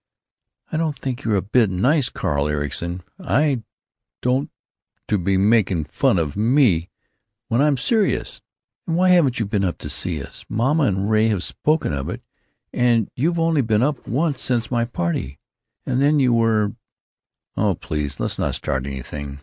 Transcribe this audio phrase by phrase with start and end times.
[0.71, 3.61] '""I don't think you're a bit nice, Carl Ericson, I
[4.23, 4.49] don't,
[5.07, 6.89] to be making fun of me
[7.49, 8.41] when I'm serious.
[8.87, 10.43] And why haven't you been up to see us?
[10.49, 12.23] Mamma and Ray have spoken of it,
[12.73, 15.37] and you've only been up once since my party,
[15.85, 16.75] and then you were——"
[17.55, 19.39] "Oh, please let's not start anything.